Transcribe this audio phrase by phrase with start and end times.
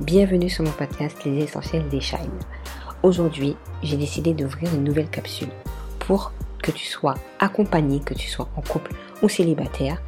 [0.00, 2.18] bienvenue sur mon podcast Les Essentiels des Shine.
[3.04, 5.50] Aujourd'hui, j'ai décidé d'ouvrir une nouvelle capsule
[6.00, 6.32] pour
[6.62, 8.92] que tu sois accompagné, que tu sois en couple
[9.22, 10.02] ou célibataire,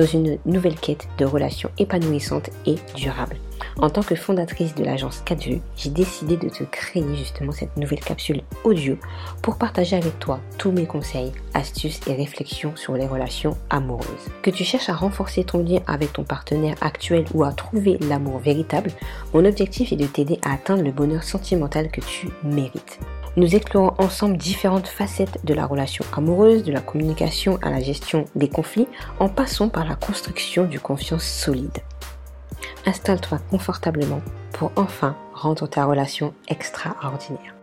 [0.00, 3.36] dans une nouvelle quête de relations épanouissantes et durables.
[3.76, 8.00] En tant que fondatrice de l'agence 4 j'ai décidé de te créer justement cette nouvelle
[8.00, 8.96] capsule audio
[9.42, 14.30] pour partager avec toi tous mes conseils, astuces et réflexions sur les relations amoureuses.
[14.40, 18.38] Que tu cherches à renforcer ton lien avec ton partenaire actuel ou à trouver l'amour
[18.38, 18.92] véritable,
[19.34, 22.98] mon objectif est de t'aider à atteindre le bonheur sentimental que tu mérites.
[23.40, 28.26] Nous explorons ensemble différentes facettes de la relation amoureuse, de la communication à la gestion
[28.34, 28.86] des conflits,
[29.18, 31.78] en passant par la construction du confiance solide.
[32.84, 34.20] Installe-toi confortablement
[34.52, 37.54] pour enfin rendre ta relation extraordinaire.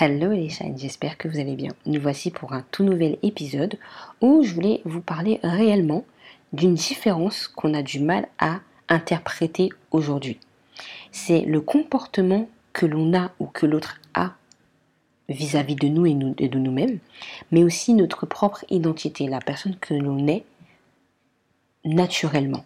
[0.00, 1.70] Hello les shines, j'espère que vous allez bien.
[1.86, 3.78] Nous voici pour un tout nouvel épisode
[4.20, 6.04] où je voulais vous parler réellement
[6.52, 10.38] d'une différence qu'on a du mal à interpréter aujourd'hui.
[11.12, 14.32] C'est le comportement que l'on a ou que l'autre a
[15.28, 16.14] vis-à-vis de nous et,
[16.48, 16.98] de nous-mêmes,
[17.50, 20.44] mais aussi notre propre identité, la personne que l'on est
[21.84, 22.64] naturellement.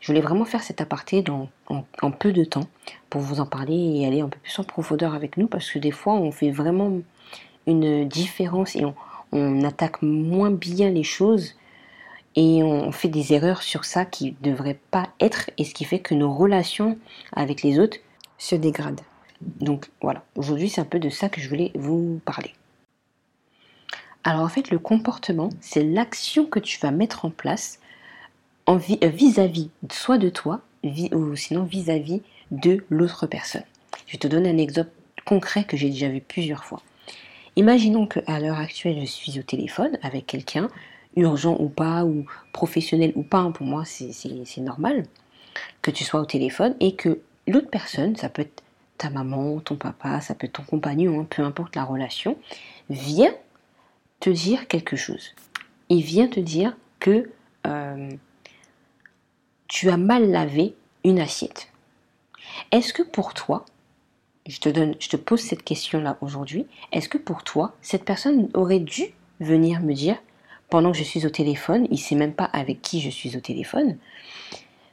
[0.00, 2.66] Je voulais vraiment faire cet aparté dans, en, peu de temps
[3.10, 5.78] pour vous en parler et aller un peu plus en profondeur avec nous parce que
[5.78, 6.98] des fois on fait vraiment
[7.66, 8.94] une différence et on,
[9.32, 11.54] on attaque moins bien les choses
[12.38, 15.84] et on fait des erreurs sur ça qui ne devraient pas être et ce qui
[15.84, 16.96] fait que nos relations
[17.32, 17.98] avec les autres
[18.38, 19.00] se dégradent.
[19.40, 22.54] Donc voilà, aujourd'hui c'est un peu de ça que je voulais vous parler.
[24.22, 27.80] Alors en fait le comportement, c'est l'action que tu vas mettre en place
[28.68, 30.60] euh, vis-à-vis soit de toi
[31.10, 33.64] ou sinon vis-à-vis de l'autre personne.
[34.06, 34.92] Je te donner un exemple
[35.24, 36.82] concret que j'ai déjà vu plusieurs fois.
[37.56, 40.70] Imaginons qu'à l'heure actuelle je suis au téléphone avec quelqu'un,
[41.18, 45.04] urgent ou pas, ou professionnel ou pas, pour moi c'est normal
[45.82, 48.62] que tu sois au téléphone et que l'autre personne, ça peut être
[48.96, 52.36] ta maman, ton papa, ça peut être ton compagnon, hein, peu importe la relation,
[52.90, 53.34] vient
[54.20, 55.34] te dire quelque chose.
[55.88, 57.30] Il vient te dire que
[57.66, 58.10] euh,
[59.68, 60.74] tu as mal lavé
[61.04, 61.68] une assiette.
[62.72, 63.64] Est-ce que pour toi,
[64.46, 68.48] je te, donne, je te pose cette question-là aujourd'hui, est-ce que pour toi, cette personne
[68.54, 69.04] aurait dû
[69.40, 70.16] venir me dire,
[70.70, 73.36] pendant que je suis au téléphone, il ne sait même pas avec qui je suis
[73.36, 73.96] au téléphone,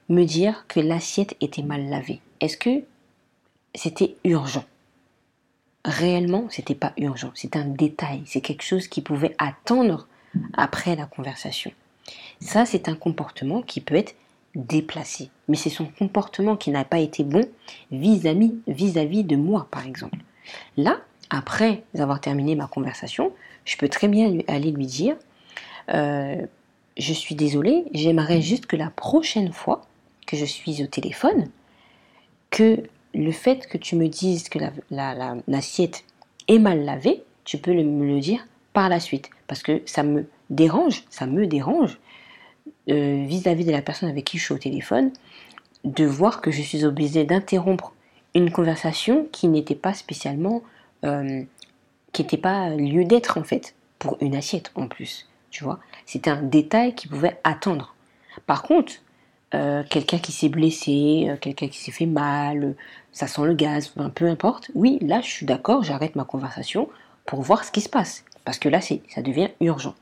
[0.10, 2.84] me dire que l'assiette était mal lavée Est-ce que
[3.74, 4.66] c'était urgent?
[5.84, 10.08] Réellement, c'était pas urgent, c'est un détail, c'est quelque chose qui pouvait attendre
[10.54, 11.72] après la conversation.
[12.40, 14.16] Ça, c'est un comportement qui peut être
[14.56, 17.48] déplacé, mais c'est son comportement qui n'a pas été bon
[17.92, 20.18] vis-à-vis vis-à-vis de moi, par exemple.
[20.78, 23.32] Là, après avoir terminé ma conversation,
[23.66, 25.18] je peux très bien aller lui dire
[25.90, 26.46] euh,
[26.98, 29.86] Je suis désolée, j'aimerais juste que la prochaine fois
[30.28, 31.50] que je suis au téléphone,
[32.50, 34.60] que le fait que tu me dises que
[34.90, 36.04] l'assiette
[36.48, 39.30] est mal lavée, tu peux me le dire par la suite.
[39.48, 41.98] Parce que ça me dérange, ça me dérange
[42.90, 45.12] euh, vis-à-vis de la personne avec qui je suis au téléphone,
[45.84, 47.94] de voir que je suis obligée d'interrompre
[48.34, 50.62] une conversation qui n'était pas spécialement,
[51.04, 51.44] euh,
[52.12, 55.28] qui n'était pas lieu d'être en fait, pour une assiette en plus.
[55.56, 57.96] Tu vois, c'était un détail qui pouvait attendre.
[58.46, 58.96] Par contre,
[59.54, 62.76] euh, quelqu'un qui s'est blessé, euh, quelqu'un qui s'est fait mal, euh,
[63.14, 64.70] ça sent le gaz, peu importe.
[64.76, 66.90] Oui, là, je suis d'accord, j'arrête ma conversation
[67.26, 68.26] pour voir ce qui se passe.
[68.44, 69.96] Parce que là, ça devient urgent.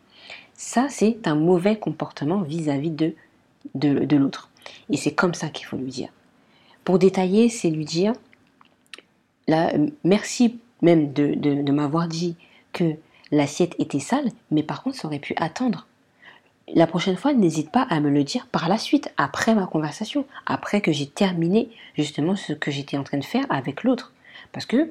[0.55, 3.13] Ça, c'est un mauvais comportement vis-à-vis de,
[3.75, 4.49] de, l'autre.
[4.89, 6.09] Et c'est comme ça qu'il faut lui dire.
[6.83, 8.13] Pour détailler, c'est lui dire,
[9.47, 9.71] là,
[10.03, 12.37] merci même de, de m'avoir dit
[12.71, 12.95] que
[13.33, 15.87] l'assiette était sale, mais par contre, ça aurait pu attendre
[16.73, 20.25] la prochaine fois, n'hésite pas à me le dire par la suite, après ma conversation,
[20.45, 24.13] après que j'ai terminé justement ce que j'étais en train de faire avec l'autre.
[24.51, 24.89] Parce que,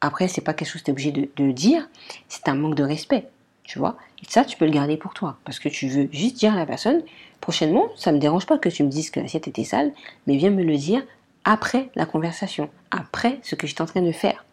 [0.00, 1.88] après, c'est pas quelque chose que tu es obligé de, dire,
[2.28, 3.28] c'est un manque de respect,
[3.64, 3.96] tu vois.
[4.28, 6.66] Ça, tu peux le garder pour toi, parce que tu veux juste dire à la
[6.66, 7.02] personne,
[7.40, 9.92] prochainement, ça me dérange pas que tu me dises que l'assiette était sale,
[10.26, 11.02] mais viens me le dire
[11.44, 14.43] après la conversation, après ce que j'étais en train de faire.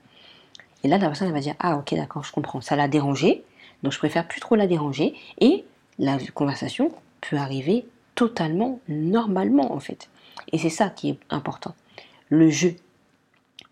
[0.84, 3.44] Et là, la personne, va dire, ah ok, d'accord, je comprends, ça l'a dérangé,
[3.84, 5.64] donc je préfère plus trop la déranger, et
[6.00, 6.92] la conversation
[7.22, 7.86] peut arriver
[8.16, 10.10] totalement normalement en fait.
[10.52, 11.76] Et c'est ça qui est important.
[12.30, 12.76] Le jeu.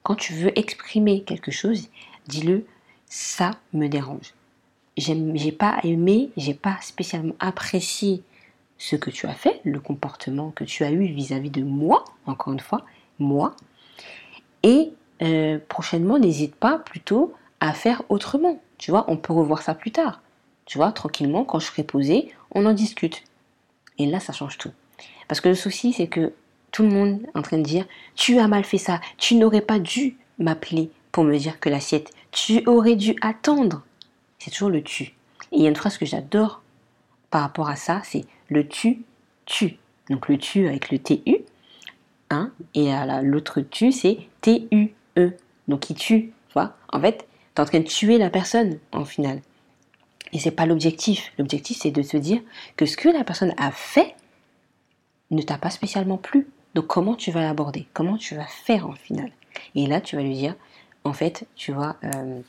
[0.04, 1.90] Quand tu veux exprimer quelque chose,
[2.28, 2.66] dis-le,
[3.08, 4.34] ça me dérange.
[4.98, 8.22] J'ai pas aimé, j'ai pas spécialement apprécié
[8.78, 12.54] ce que tu as fait, le comportement que tu as eu vis-à-vis de moi, encore
[12.54, 12.86] une fois,
[13.18, 13.56] moi.
[14.64, 18.60] Et euh, prochainement, n'hésite pas plutôt à faire autrement.
[18.78, 20.22] Tu vois, on peut revoir ça plus tard.
[20.66, 23.24] Tu vois, tranquillement, quand je serai posée, on en discute.
[23.98, 24.72] Et là, ça change tout.
[25.28, 26.34] Parce que le souci, c'est que
[26.72, 27.86] tout le monde est en train de dire
[28.16, 32.12] Tu as mal fait ça, tu n'aurais pas dû m'appeler pour me dire que l'assiette,
[32.32, 33.82] tu aurais dû attendre.
[34.38, 35.04] C'est toujours le tu.
[35.52, 36.62] Et il y a une phrase que j'adore
[37.30, 39.04] par rapport à ça c'est le tu,
[39.46, 39.78] tu.
[40.10, 41.38] Donc le tu avec le TU,
[42.30, 44.28] hein, et l'autre tu, c'est
[45.16, 45.38] T-U-E.
[45.68, 46.76] Donc il tue, tu vois.
[46.92, 49.42] En fait, tu es en train de tuer la personne, en final.
[50.32, 51.32] Et c'est pas l'objectif.
[51.38, 52.42] L'objectif, c'est de se dire
[52.76, 54.16] que ce que la personne a fait
[55.32, 56.48] ne t'a pas spécialement plu.
[56.76, 57.88] Donc comment tu vas l'aborder?
[57.94, 59.32] Comment tu vas faire en final?
[59.76, 60.56] Et là, tu vas lui dire,
[61.04, 62.42] en fait, tu vois, euh,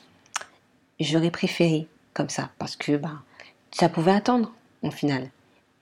[0.99, 3.23] j'aurais préféré comme ça parce que bah,
[3.71, 4.53] ça pouvait attendre
[4.83, 5.31] en final.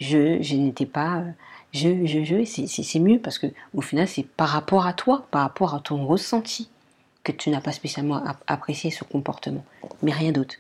[0.01, 1.31] Je, je n'étais pas, euh,
[1.73, 5.43] je, je, je, c'est mieux parce que au final, c'est par rapport à toi, par
[5.43, 6.71] rapport à ton ressenti
[7.25, 9.65] que tu n'as pas spécialement apprécié ce comportement,
[10.03, 10.55] mais rien d'autre.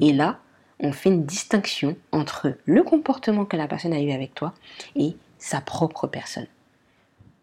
[0.00, 0.38] Et là,
[0.80, 4.54] on fait une distinction entre le comportement que la personne a eu avec toi
[4.96, 6.46] et sa propre personne.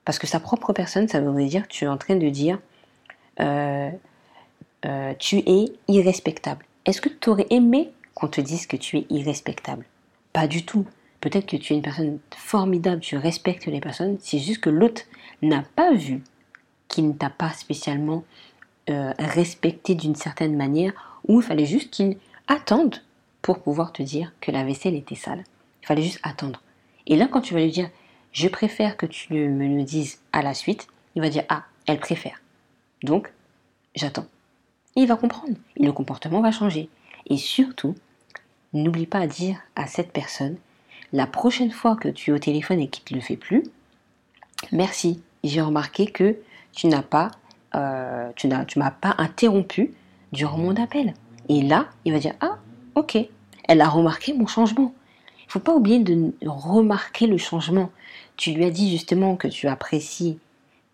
[0.03, 2.59] Parce que sa propre personne, ça veut dire que tu es en train de dire
[3.39, 3.91] euh,
[4.85, 6.65] euh, tu es irrespectable.
[6.85, 9.85] Est-ce que tu aurais aimé qu'on te dise que tu es irrespectable?
[10.33, 10.85] Pas du tout.
[11.21, 15.03] Peut-être que tu es une personne formidable, tu respectes les personnes, c'est juste que l'autre
[15.41, 16.23] n'a pas vu
[16.87, 18.23] qu'il ne t'a pas spécialement
[18.89, 23.01] euh, respecté d'une certaine manière, ou il fallait juste qu'il attende
[23.41, 25.43] pour pouvoir te dire que la vaisselle était sale.
[25.83, 26.61] Il fallait juste attendre.
[27.07, 27.89] Et là, quand tu vas lui dire,
[28.31, 31.99] je préfère que tu me le dises à la suite, il va dire, ah, elle
[31.99, 32.41] préfère.
[33.03, 33.31] Donc,
[33.95, 34.27] j'attends.
[34.95, 35.55] Il va comprendre.
[35.77, 36.89] Le comportement va changer.
[37.27, 37.95] Et surtout,
[38.73, 40.57] n'oublie pas à dire à cette personne,
[41.13, 43.63] la prochaine fois que tu es au téléphone et qu'il ne le fait plus,
[44.71, 46.37] merci, j'ai remarqué que
[46.73, 47.31] tu n'as pas,
[47.75, 49.93] euh, tu n'as, m'as pas interrompu
[50.31, 51.13] durant mon appel.
[51.49, 52.57] Et là, il va dire, ah,
[52.95, 53.17] ok,
[53.67, 54.93] elle a remarqué mon changement.
[55.39, 57.91] Il ne faut pas oublier de remarquer le changement.
[58.37, 60.39] Tu lui as dit justement que tu apprécies,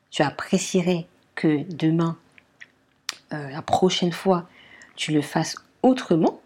[0.10, 1.06] tu apprécierais
[1.36, 2.18] que demain,
[3.34, 4.48] euh, la prochaine fois,
[4.96, 6.40] tu le fasses autrement.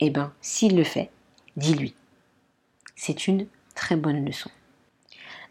[0.00, 1.10] Eh bien, s'il le fait,
[1.56, 1.94] dis-lui.
[2.96, 4.50] C'est une très bonne leçon.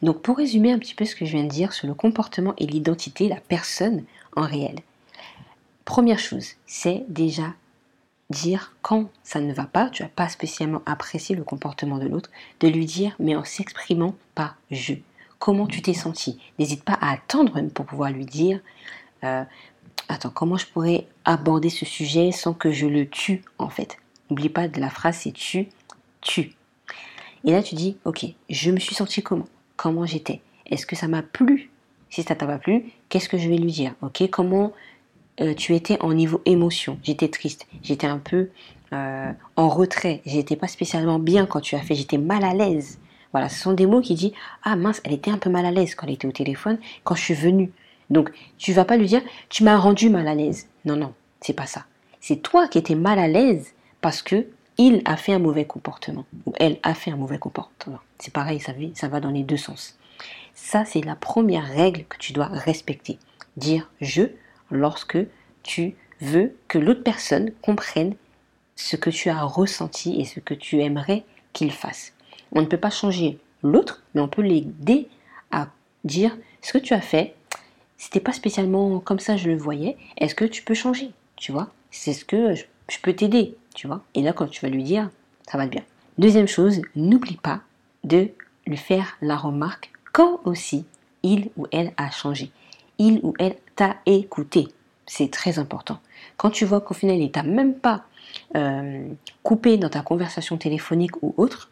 [0.01, 2.53] Donc pour résumer un petit peu ce que je viens de dire sur le comportement
[2.57, 4.03] et l'identité, la personne
[4.35, 4.79] en réel.
[5.85, 7.53] Première chose, c'est déjà
[8.29, 12.29] dire quand ça ne va pas, tu n'as pas spécialement apprécié le comportement de l'autre,
[12.59, 14.95] de lui dire, mais en s'exprimant par je.
[15.39, 16.39] Comment tu t'es senti?
[16.57, 18.59] N'hésite pas à attendre pour pouvoir lui dire,
[19.23, 19.43] euh,
[20.07, 23.97] attends, comment je pourrais aborder ce sujet sans que je le tue en fait?
[24.29, 25.67] N'oublie pas de la phrase, c'est tu,
[26.21, 26.53] tu.
[27.45, 29.47] Et là, tu dis, ok, je me suis senti comment?
[29.75, 30.41] Comment j'étais?
[30.69, 31.69] Est-ce que ça m'a plu?
[32.09, 33.95] Si ça t'a pas plu, qu'est-ce que je vais lui dire?
[34.01, 34.71] Ok, comment
[35.41, 36.99] euh, tu étais en niveau émotion?
[37.03, 38.49] J'étais triste, j'étais un peu
[38.93, 42.99] euh, en retrait, j'étais pas spécialement bien quand tu as fait, j'étais mal à l'aise.
[43.31, 45.71] Voilà, ce sont des mots qui disent Ah mince, elle était un peu mal à
[45.71, 47.71] l'aise quand elle était au téléphone, quand je suis venue.
[48.11, 48.29] Donc,
[48.59, 50.67] tu vas pas lui dire Tu m'as rendu mal à l'aise.
[50.85, 51.85] Non, non, c'est pas ça.
[52.21, 54.45] C'est toi qui étais mal à l'aise parce que
[54.77, 57.99] il a fait un mauvais comportement ou elle a fait un mauvais comportement.
[58.19, 59.97] C'est pareil, ça, va dans les deux sens.
[60.53, 63.17] Ça, c'est la première règle que tu dois respecter.
[63.57, 64.23] Dire je
[64.71, 65.17] lorsque
[65.61, 68.15] tu veux que l'autre personne comprenne
[68.75, 71.23] ce que tu as ressenti et ce que tu aimerais
[71.53, 72.13] qu'il fasse.
[72.51, 75.07] On ne peut pas changer l'autre, mais on peut l'aider
[75.51, 75.67] à
[76.03, 77.35] dire ce que tu as fait,
[77.97, 81.11] c'était pas spécialement comme ça je le voyais, est-ce que tu peux changer?
[81.35, 81.71] Tu vois?
[81.91, 82.63] C'est ce que je,
[83.01, 85.09] peux t'aider, tu vois Et là quand tu vas lui dire,
[85.49, 85.83] ça va bien.
[86.17, 87.61] Deuxième chose, n'oublie pas
[88.03, 88.29] de
[88.67, 90.85] lui faire la remarque quand aussi
[91.23, 92.51] il ou elle a changé.
[92.99, 94.67] Il ou elle t'a écouté.
[95.05, 95.99] C'est très important.
[96.37, 98.05] Quand tu vois qu'au final, il t'a même pas
[98.55, 99.07] euh,
[99.41, 101.69] coupé dans ta conversation téléphonique ou autre,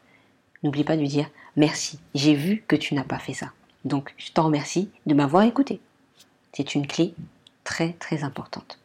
[0.64, 2.00] n'oublie pas de lui dire merci.
[2.16, 3.52] J'ai vu que tu n'as pas fait ça.
[3.86, 5.80] Donc, je t'en remercie de m'avoir écouté.
[6.54, 7.14] C'est une clé
[7.64, 8.81] très très importante.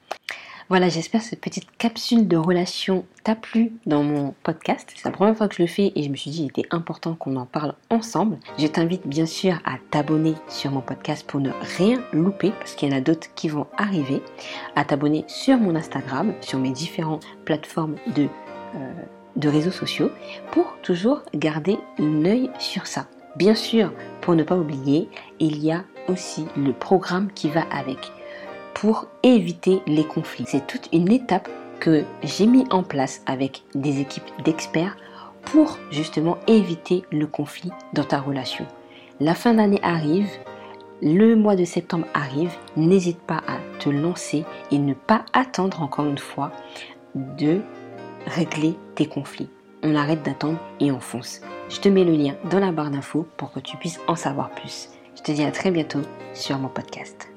[0.68, 4.92] Voilà, j'espère que cette petite capsule de relation t'a plu dans mon podcast.
[4.96, 6.74] C'est la première fois que je le fais et je me suis dit qu'il était
[6.74, 8.38] important qu'on en parle ensemble.
[8.58, 12.90] Je t'invite bien sûr à t'abonner sur mon podcast pour ne rien louper parce qu'il
[12.90, 14.20] y en a d'autres qui vont arriver.
[14.74, 18.24] À t'abonner sur mon Instagram, sur mes différentes plateformes de,
[18.74, 18.92] euh,
[19.36, 20.10] de réseaux sociaux
[20.50, 23.06] pour toujours garder un œil sur ça.
[23.36, 25.08] Bien sûr, pour ne pas oublier,
[25.38, 28.10] il y a aussi le programme qui va avec
[28.76, 30.44] pour éviter les conflits.
[30.46, 31.48] C'est toute une étape
[31.80, 34.98] que j'ai mis en place avec des équipes d'experts
[35.44, 38.66] pour justement éviter le conflit dans ta relation.
[39.18, 40.28] La fin d'année arrive,
[41.00, 46.04] le mois de septembre arrive, n'hésite pas à te lancer et ne pas attendre encore
[46.04, 46.52] une fois
[47.14, 47.62] de
[48.26, 49.48] régler tes conflits.
[49.82, 51.40] on arrête d'attendre et on fonce.
[51.70, 54.50] Je te mets le lien dans la barre d'infos pour que tu puisses en savoir
[54.50, 54.90] plus.
[55.14, 56.02] Je te dis à très bientôt
[56.34, 57.35] sur mon podcast.